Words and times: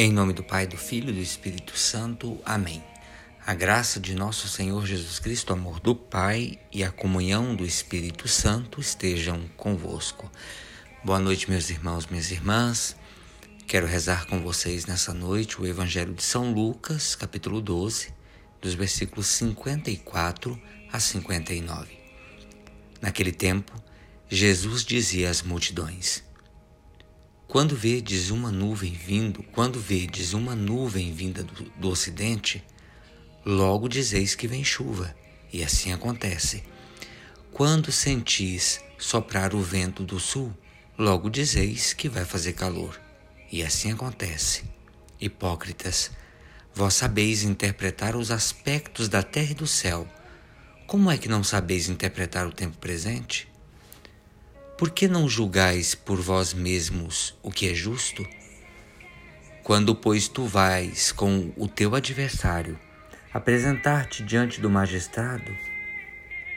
Em 0.00 0.12
nome 0.12 0.32
do 0.32 0.44
Pai, 0.44 0.64
do 0.64 0.76
Filho 0.76 1.10
e 1.10 1.12
do 1.12 1.18
Espírito 1.18 1.76
Santo. 1.76 2.40
Amém. 2.44 2.80
A 3.44 3.52
graça 3.52 3.98
de 3.98 4.14
nosso 4.14 4.46
Senhor 4.46 4.86
Jesus 4.86 5.18
Cristo, 5.18 5.50
o 5.50 5.54
amor 5.54 5.80
do 5.80 5.92
Pai 5.92 6.56
e 6.72 6.84
a 6.84 6.92
comunhão 6.92 7.56
do 7.56 7.66
Espírito 7.66 8.28
Santo 8.28 8.80
estejam 8.80 9.50
convosco. 9.56 10.30
Boa 11.02 11.18
noite, 11.18 11.50
meus 11.50 11.68
irmãos, 11.68 12.06
minhas 12.06 12.30
irmãs. 12.30 12.94
Quero 13.66 13.88
rezar 13.88 14.26
com 14.26 14.40
vocês 14.40 14.86
nessa 14.86 15.12
noite 15.12 15.60
o 15.60 15.66
Evangelho 15.66 16.14
de 16.14 16.22
São 16.22 16.52
Lucas, 16.52 17.16
capítulo 17.16 17.60
12, 17.60 18.14
dos 18.62 18.74
versículos 18.74 19.26
54 19.26 20.62
a 20.92 21.00
59. 21.00 21.98
Naquele 23.02 23.32
tempo, 23.32 23.72
Jesus 24.30 24.84
dizia 24.84 25.28
às 25.28 25.42
multidões: 25.42 26.22
quando 27.48 27.74
vedes 27.74 28.28
uma 28.28 28.52
nuvem 28.52 28.92
vindo, 28.92 29.42
quando 29.42 29.80
vedes 29.80 30.34
uma 30.34 30.54
nuvem 30.54 31.14
vinda 31.14 31.42
do, 31.42 31.64
do 31.70 31.88
ocidente, 31.88 32.62
logo 33.42 33.88
dizeis 33.88 34.34
que 34.34 34.46
vem 34.46 34.62
chuva, 34.62 35.16
e 35.50 35.64
assim 35.64 35.90
acontece. 35.90 36.62
Quando 37.50 37.90
sentis 37.90 38.80
soprar 38.98 39.54
o 39.54 39.62
vento 39.62 40.04
do 40.04 40.20
sul, 40.20 40.54
logo 40.98 41.30
dizeis 41.30 41.94
que 41.94 42.06
vai 42.06 42.26
fazer 42.26 42.52
calor, 42.52 43.00
e 43.50 43.62
assim 43.62 43.90
acontece. 43.90 44.64
Hipócritas, 45.18 46.10
vós 46.74 46.92
sabeis 46.92 47.44
interpretar 47.44 48.14
os 48.14 48.30
aspectos 48.30 49.08
da 49.08 49.22
terra 49.22 49.52
e 49.52 49.54
do 49.54 49.66
céu. 49.66 50.06
Como 50.86 51.10
é 51.10 51.16
que 51.16 51.30
não 51.30 51.42
sabeis 51.42 51.88
interpretar 51.88 52.46
o 52.46 52.52
tempo 52.52 52.76
presente? 52.76 53.48
Por 54.78 54.90
que 54.90 55.08
não 55.08 55.28
julgais 55.28 55.96
por 55.96 56.20
vós 56.20 56.54
mesmos 56.54 57.36
o 57.42 57.50
que 57.50 57.68
é 57.68 57.74
justo? 57.74 58.24
Quando, 59.64 59.92
pois, 59.92 60.28
tu 60.28 60.44
vais 60.44 61.10
com 61.10 61.52
o 61.56 61.66
teu 61.66 61.96
adversário 61.96 62.78
apresentar-te 63.34 64.22
diante 64.22 64.60
do 64.60 64.70
magistrado, 64.70 65.52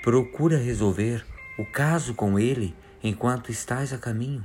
procura 0.00 0.56
resolver 0.56 1.26
o 1.58 1.66
caso 1.66 2.14
com 2.14 2.38
ele 2.38 2.72
enquanto 3.02 3.50
estás 3.50 3.92
a 3.92 3.98
caminho. 3.98 4.44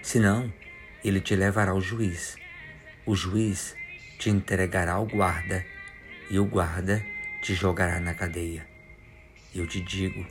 Senão, 0.00 0.52
ele 1.04 1.20
te 1.20 1.34
levará 1.34 1.72
ao 1.72 1.80
juiz. 1.80 2.36
O 3.04 3.16
juiz 3.16 3.74
te 4.16 4.30
entregará 4.30 4.92
ao 4.92 5.06
guarda 5.06 5.66
e 6.30 6.38
o 6.38 6.44
guarda 6.44 7.04
te 7.42 7.52
jogará 7.52 7.98
na 7.98 8.14
cadeia. 8.14 8.64
Eu 9.52 9.66
te 9.66 9.80
digo, 9.80 10.24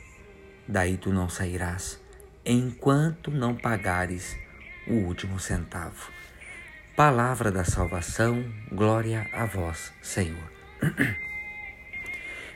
daí 0.68 0.98
tu 0.98 1.12
não 1.12 1.30
sairás, 1.30 2.02
enquanto 2.46 3.32
não 3.32 3.56
pagares 3.56 4.38
o 4.88 4.94
último 4.94 5.40
centavo. 5.40 6.12
Palavra 6.96 7.52
da 7.52 7.64
salvação, 7.64 8.44
glória 8.72 9.28
a 9.34 9.46
vós, 9.46 9.92
Senhor. 10.02 10.52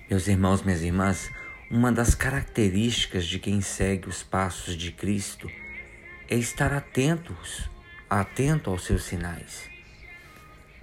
Meus 0.09 0.27
irmãos, 0.27 0.63
minhas 0.63 0.81
irmãs, 0.81 1.29
uma 1.69 1.91
das 1.91 2.15
características 2.15 3.25
de 3.25 3.37
quem 3.37 3.61
segue 3.61 4.07
os 4.07 4.23
passos 4.23 4.75
de 4.75 4.91
Cristo 4.91 5.49
é 6.29 6.35
estar 6.35 6.73
atentos, 6.73 7.69
atento 8.09 8.69
aos 8.69 8.85
seus 8.85 9.03
sinais, 9.03 9.69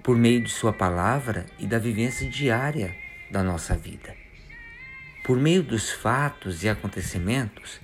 por 0.03 0.15
meio 0.15 0.41
de 0.41 0.49
Sua 0.49 0.71
palavra 0.71 1.45
e 1.57 1.65
da 1.65 1.79
vivência 1.79 2.29
diária 2.29 2.95
da 3.31 3.43
nossa 3.43 3.75
vida. 3.75 4.26
Por 5.27 5.37
meio 5.37 5.61
dos 5.61 5.91
fatos 5.91 6.63
e 6.63 6.69
acontecimentos, 6.69 7.81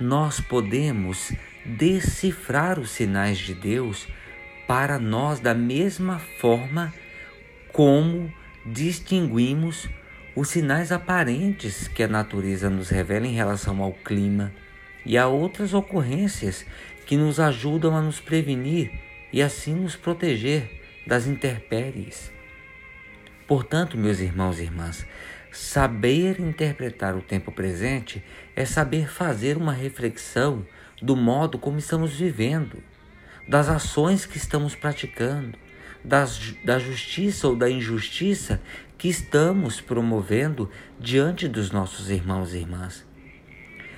nós 0.00 0.40
podemos 0.40 1.32
decifrar 1.64 2.80
os 2.80 2.90
sinais 2.90 3.38
de 3.38 3.54
Deus 3.54 4.08
para 4.66 4.98
nós 4.98 5.38
da 5.38 5.54
mesma 5.54 6.18
forma 6.40 6.92
como 7.72 8.34
distinguimos 8.66 9.88
os 10.34 10.48
sinais 10.48 10.90
aparentes 10.90 11.86
que 11.86 12.02
a 12.02 12.08
natureza 12.08 12.68
nos 12.68 12.88
revela 12.88 13.28
em 13.28 13.34
relação 13.34 13.80
ao 13.80 13.92
clima 13.92 14.52
e 15.06 15.16
a 15.16 15.28
outras 15.28 15.72
ocorrências 15.72 16.66
que 17.06 17.16
nos 17.16 17.38
ajudam 17.38 17.96
a 17.96 18.02
nos 18.02 18.18
prevenir 18.18 18.90
e 19.32 19.40
assim 19.40 19.76
nos 19.76 19.94
proteger 19.94 20.82
das 21.06 21.28
intempéries. 21.28 22.32
Portanto, 23.46 23.96
meus 23.96 24.18
irmãos 24.18 24.58
e 24.58 24.62
irmãs, 24.62 25.06
Saber 25.52 26.40
interpretar 26.40 27.16
o 27.16 27.22
tempo 27.22 27.50
presente 27.50 28.22
é 28.54 28.64
saber 28.64 29.08
fazer 29.08 29.56
uma 29.56 29.72
reflexão 29.72 30.64
do 31.02 31.16
modo 31.16 31.58
como 31.58 31.78
estamos 31.78 32.12
vivendo, 32.12 32.82
das 33.48 33.68
ações 33.68 34.24
que 34.24 34.36
estamos 34.36 34.76
praticando, 34.76 35.58
das, 36.04 36.54
da 36.64 36.78
justiça 36.78 37.48
ou 37.48 37.56
da 37.56 37.68
injustiça 37.68 38.60
que 38.96 39.08
estamos 39.08 39.80
promovendo 39.80 40.70
diante 40.98 41.48
dos 41.48 41.70
nossos 41.70 42.10
irmãos 42.10 42.54
e 42.54 42.58
irmãs. 42.58 43.04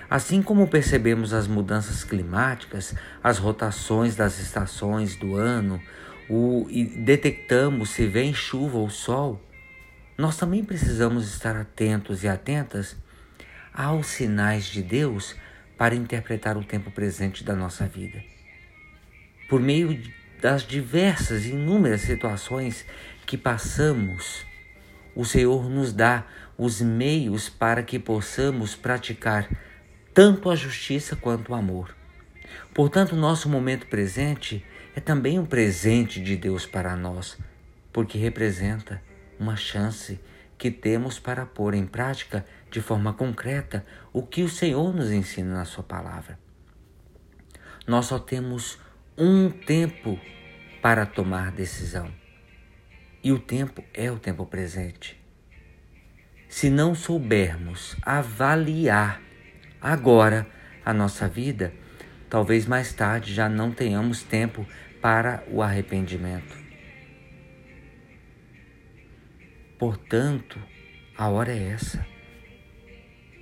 Assim 0.09 0.43
como 0.43 0.69
percebemos 0.69 1.33
as 1.33 1.47
mudanças 1.47 2.05
climáticas, 2.05 2.95
as 3.23 3.39
rotações 3.39 4.15
das 4.15 4.39
estações 4.39 5.17
do 5.17 5.37
ano, 5.37 5.81
o, 6.29 6.67
e 6.71 6.85
detectamos 6.85 7.91
se 7.91 8.07
vem 8.07 8.33
chuva 8.33 8.79
ou 8.79 8.89
sol, 8.91 9.41
nós 10.23 10.37
também 10.37 10.63
precisamos 10.63 11.35
estar 11.35 11.57
atentos 11.57 12.23
e 12.23 12.29
atentas 12.29 12.97
aos 13.75 14.07
sinais 14.07 14.67
de 14.67 14.81
Deus 14.81 15.35
para 15.77 15.97
interpretar 15.97 16.57
o 16.57 16.63
tempo 16.63 16.93
presente 16.93 17.43
da 17.43 17.57
nossa 17.57 17.89
vida. 17.89 18.23
Por 19.49 19.61
meio 19.61 20.01
das 20.41 20.63
diversas 20.63 21.45
e 21.45 21.51
inúmeras 21.51 22.03
situações 22.03 22.87
que 23.27 23.37
passamos, 23.37 24.47
o 25.17 25.25
Senhor 25.25 25.69
nos 25.69 25.93
dá 25.93 26.25
os 26.57 26.81
meios 26.81 27.49
para 27.49 27.83
que 27.83 27.99
possamos 27.99 28.77
praticar 28.77 29.49
tanto 30.15 30.51
a 30.51 30.55
justiça 30.55 31.17
quanto 31.17 31.51
o 31.51 31.55
amor. 31.57 31.97
Portanto, 32.73 33.17
nosso 33.17 33.49
momento 33.49 33.89
presente 33.89 34.65
é 34.95 35.01
também 35.01 35.41
um 35.41 35.45
presente 35.45 36.23
de 36.23 36.37
Deus 36.37 36.65
para 36.65 36.95
nós, 36.95 37.37
porque 37.93 38.17
representa 38.19 39.03
uma 39.39 39.57
chance 39.57 40.21
que 40.59 40.71
temos 40.71 41.19
para 41.19 41.45
pôr 41.45 41.75
em 41.75 41.87
prática 41.87 42.47
de 42.71 42.81
forma 42.81 43.13
concreta 43.13 43.85
o 44.13 44.23
que 44.23 44.43
o 44.43 44.49
Senhor 44.49 44.95
nos 44.95 45.11
ensina 45.11 45.55
na 45.55 45.65
Sua 45.65 45.83
palavra. 45.83 46.39
Nós 47.87 48.07
só 48.07 48.19
temos 48.19 48.79
um 49.19 49.51
tempo 49.51 50.19
para 50.81 51.05
tomar 51.05 51.51
decisão. 51.51 52.13
E 53.25 53.33
o 53.33 53.39
tempo 53.39 53.85
é 53.93 54.11
o 54.11 54.19
tempo 54.19 54.47
presente. 54.47 55.21
Se 56.49 56.71
não 56.71 56.95
soubermos 56.95 57.97
avaliar 58.03 59.21
agora 59.81 60.47
a 60.85 60.93
nossa 60.93 61.29
vida, 61.29 61.73
talvez 62.29 62.67
mais 62.67 62.93
tarde 62.93 63.35
já 63.35 63.49
não 63.49 63.73
tenhamos 63.73 64.23
tempo 64.23 64.67
para 65.01 65.43
o 65.51 65.63
arrependimento. 65.63 66.62
Portanto, 69.83 70.61
a 71.19 71.29
hora 71.29 71.51
é 71.53 71.71
essa. 71.71 72.07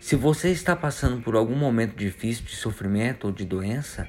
Se 0.01 0.17
você 0.17 0.49
está 0.49 0.75
passando 0.75 1.21
por 1.21 1.37
algum 1.37 1.55
momento 1.55 1.95
difícil 1.95 2.47
de 2.47 2.57
sofrimento 2.57 3.27
ou 3.27 3.31
de 3.31 3.45
doença, 3.45 4.09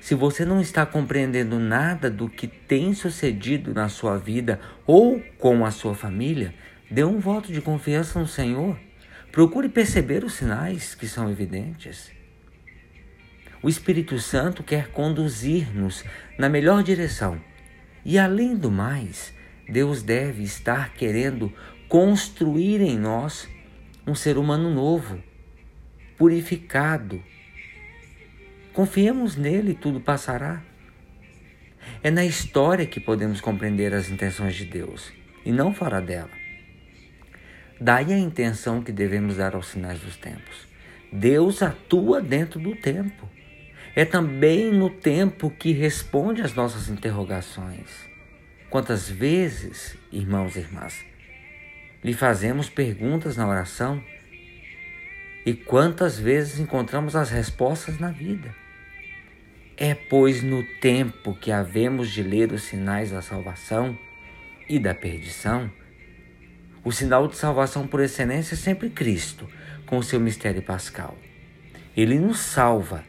se 0.00 0.12
você 0.12 0.44
não 0.44 0.60
está 0.60 0.84
compreendendo 0.84 1.60
nada 1.60 2.10
do 2.10 2.28
que 2.28 2.48
tem 2.48 2.92
sucedido 2.94 3.72
na 3.72 3.88
sua 3.88 4.18
vida 4.18 4.58
ou 4.84 5.22
com 5.38 5.64
a 5.64 5.70
sua 5.70 5.94
família, 5.94 6.52
dê 6.90 7.04
um 7.04 7.20
voto 7.20 7.52
de 7.52 7.60
confiança 7.60 8.18
no 8.18 8.26
Senhor. 8.26 8.76
Procure 9.30 9.68
perceber 9.68 10.24
os 10.24 10.32
sinais 10.32 10.96
que 10.96 11.06
são 11.06 11.30
evidentes. 11.30 12.10
O 13.62 13.68
Espírito 13.68 14.18
Santo 14.18 14.64
quer 14.64 14.88
conduzir-nos 14.88 16.02
na 16.36 16.48
melhor 16.48 16.82
direção. 16.82 17.40
E 18.04 18.18
além 18.18 18.56
do 18.56 18.68
mais, 18.68 19.32
Deus 19.68 20.02
deve 20.02 20.42
estar 20.42 20.94
querendo 20.94 21.52
construir 21.88 22.80
em 22.80 22.98
nós 22.98 23.48
um 24.06 24.14
ser 24.14 24.38
humano 24.38 24.70
novo, 24.70 25.22
purificado. 26.16 27.22
Confiemos 28.72 29.36
nele, 29.36 29.74
tudo 29.74 30.00
passará. 30.00 30.62
É 32.02 32.10
na 32.10 32.24
história 32.24 32.86
que 32.86 32.98
podemos 32.98 33.40
compreender 33.40 33.94
as 33.94 34.10
intenções 34.10 34.54
de 34.54 34.64
Deus 34.64 35.12
e 35.44 35.52
não 35.52 35.74
fora 35.74 36.00
dela. 36.00 36.30
Daí 37.80 38.12
a 38.12 38.18
intenção 38.18 38.82
que 38.82 38.92
devemos 38.92 39.36
dar 39.36 39.54
aos 39.54 39.66
sinais 39.66 40.00
dos 40.00 40.16
tempos. 40.16 40.68
Deus 41.12 41.62
atua 41.62 42.20
dentro 42.20 42.58
do 42.58 42.74
tempo. 42.74 43.28
É 43.94 44.04
também 44.04 44.72
no 44.72 44.88
tempo 44.88 45.50
que 45.50 45.72
responde 45.72 46.40
às 46.40 46.54
nossas 46.54 46.88
interrogações. 46.88 48.11
Quantas 48.72 49.06
vezes, 49.06 49.98
irmãos 50.10 50.56
e 50.56 50.60
irmãs, 50.60 51.04
lhe 52.02 52.14
fazemos 52.14 52.70
perguntas 52.70 53.36
na 53.36 53.46
oração 53.46 54.02
e 55.44 55.52
quantas 55.52 56.18
vezes 56.18 56.58
encontramos 56.58 57.14
as 57.14 57.28
respostas 57.28 57.98
na 57.98 58.10
vida? 58.10 58.54
É, 59.76 59.94
pois, 59.94 60.42
no 60.42 60.64
tempo 60.80 61.34
que 61.34 61.52
havemos 61.52 62.10
de 62.10 62.22
ler 62.22 62.50
os 62.50 62.62
sinais 62.62 63.10
da 63.10 63.20
salvação 63.20 63.94
e 64.66 64.78
da 64.78 64.94
perdição, 64.94 65.70
o 66.82 66.90
sinal 66.90 67.28
de 67.28 67.36
salvação 67.36 67.86
por 67.86 68.00
excelência 68.00 68.54
é 68.54 68.56
sempre 68.56 68.88
Cristo, 68.88 69.46
com 69.84 69.98
o 69.98 70.02
seu 70.02 70.18
mistério 70.18 70.62
pascal. 70.62 71.18
Ele 71.94 72.18
nos 72.18 72.38
salva 72.38 73.04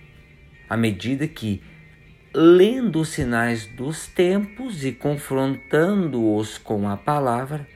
à 0.69 0.75
medida 0.75 1.25
que, 1.25 1.63
lendo 2.33 3.01
os 3.01 3.09
sinais 3.09 3.67
dos 3.67 4.07
tempos 4.07 4.83
e 4.83 4.91
confrontando-os 4.91 6.57
com 6.57 6.89
a 6.89 6.97
palavra, 6.97 7.67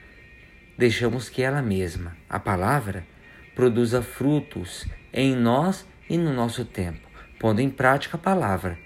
deixamos 0.76 1.28
que 1.28 1.42
ela 1.42 1.62
mesma, 1.62 2.16
a 2.28 2.40
palavra, 2.40 3.06
produza 3.54 4.02
frutos 4.02 4.84
em 5.12 5.34
nós 5.36 5.86
e 6.10 6.18
no 6.18 6.32
nosso 6.32 6.64
tempo, 6.64 7.08
pondo 7.38 7.60
em 7.60 7.70
prática 7.70 8.16
a 8.16 8.20
palavra. 8.20 8.78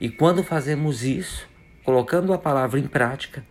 E 0.00 0.08
quando 0.08 0.44
fazemos 0.44 1.02
isso, 1.02 1.48
colocando 1.84 2.32
a 2.32 2.38
palavra 2.38 2.78
em 2.78 2.86
prática, 2.86 3.44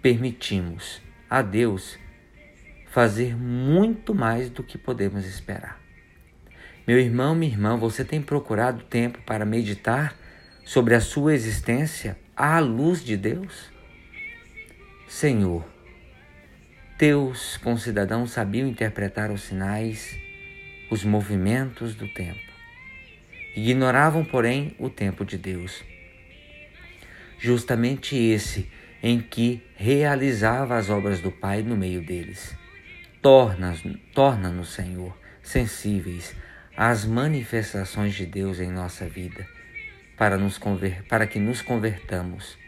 permitimos 0.00 1.02
a 1.28 1.42
Deus 1.42 1.98
fazer 2.90 3.36
muito 3.36 4.14
mais 4.14 4.50
do 4.50 4.62
que 4.62 4.76
podemos 4.76 5.26
esperar. 5.26 5.81
Meu 6.84 6.98
irmão, 6.98 7.32
minha 7.32 7.52
irmã, 7.52 7.76
você 7.76 8.04
tem 8.04 8.20
procurado 8.20 8.82
tempo 8.82 9.20
para 9.24 9.44
meditar 9.44 10.16
sobre 10.64 10.96
a 10.96 11.00
sua 11.00 11.32
existência 11.32 12.18
à 12.36 12.58
luz 12.58 13.04
de 13.04 13.16
Deus? 13.16 13.70
Senhor, 15.06 15.64
teus 16.98 17.56
concidadãos 17.58 18.32
sabiam 18.32 18.66
interpretar 18.66 19.30
os 19.30 19.42
sinais, 19.42 20.18
os 20.90 21.04
movimentos 21.04 21.94
do 21.94 22.08
tempo. 22.08 22.50
Ignoravam, 23.54 24.24
porém, 24.24 24.74
o 24.76 24.90
tempo 24.90 25.24
de 25.24 25.38
Deus. 25.38 25.84
Justamente 27.38 28.16
esse 28.16 28.68
em 29.00 29.20
que 29.20 29.62
realizava 29.76 30.76
as 30.76 30.90
obras 30.90 31.20
do 31.20 31.30
Pai 31.30 31.62
no 31.62 31.76
meio 31.76 32.04
deles. 32.04 32.56
Torna-nos, 33.20 33.84
torna 34.12 34.64
Senhor, 34.64 35.16
sensíveis 35.42 36.34
às 36.84 37.04
manifestações 37.04 38.12
de 38.12 38.26
Deus 38.26 38.58
em 38.58 38.68
nossa 38.68 39.06
vida, 39.08 39.46
para, 40.16 40.36
nos 40.36 40.58
conver, 40.58 41.04
para 41.04 41.28
que 41.28 41.38
nos 41.38 41.62
convertamos 41.62 42.58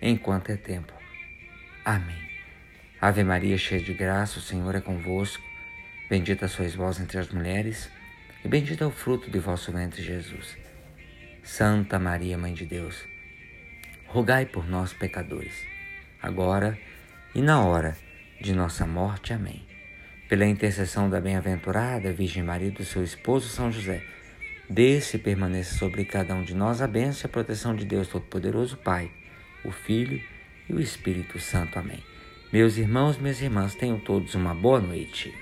enquanto 0.00 0.48
é 0.48 0.56
tempo. 0.56 0.94
Amém. 1.84 2.16
Ave 2.98 3.22
Maria, 3.22 3.58
cheia 3.58 3.82
de 3.82 3.92
graça, 3.92 4.38
o 4.38 4.42
Senhor 4.42 4.74
é 4.74 4.80
convosco. 4.80 5.44
Bendita 6.08 6.48
sois 6.48 6.74
vós 6.74 6.98
entre 6.98 7.18
as 7.18 7.28
mulheres, 7.28 7.90
e 8.42 8.48
bendito 8.48 8.82
é 8.82 8.86
o 8.86 8.90
fruto 8.90 9.30
de 9.30 9.38
vosso 9.38 9.70
ventre, 9.70 10.02
Jesus. 10.02 10.56
Santa 11.42 11.98
Maria, 11.98 12.38
Mãe 12.38 12.54
de 12.54 12.64
Deus, 12.64 13.04
rogai 14.06 14.46
por 14.46 14.66
nós, 14.66 14.94
pecadores, 14.94 15.62
agora 16.22 16.78
e 17.34 17.42
na 17.42 17.60
hora 17.62 17.94
de 18.40 18.54
nossa 18.54 18.86
morte. 18.86 19.34
Amém. 19.34 19.67
Pela 20.28 20.44
intercessão 20.44 21.08
da 21.08 21.22
bem-aventurada 21.22 22.12
Virgem 22.12 22.42
Maria 22.42 22.70
do 22.70 22.84
seu 22.84 23.02
esposo 23.02 23.48
São 23.48 23.72
José, 23.72 24.02
desce 24.68 25.16
e 25.16 25.18
permaneça 25.18 25.78
sobre 25.78 26.04
cada 26.04 26.34
um 26.34 26.42
de 26.42 26.54
nós 26.54 26.82
a 26.82 26.86
bênção 26.86 27.22
e 27.24 27.26
a 27.26 27.32
proteção 27.32 27.74
de 27.74 27.86
Deus 27.86 28.08
Todo-Poderoso, 28.08 28.76
Pai, 28.76 29.10
o 29.64 29.70
Filho 29.70 30.20
e 30.68 30.74
o 30.74 30.80
Espírito 30.80 31.40
Santo. 31.40 31.78
Amém. 31.78 32.02
Meus 32.52 32.76
irmãos, 32.76 33.16
minhas 33.16 33.40
irmãs, 33.40 33.74
tenham 33.74 33.98
todos 33.98 34.34
uma 34.34 34.54
boa 34.54 34.80
noite. 34.80 35.34